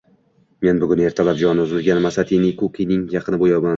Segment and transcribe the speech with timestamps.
[0.67, 3.69] Men bugun ertalab joni uzilgan Masatane Kukining yaqini bo`laman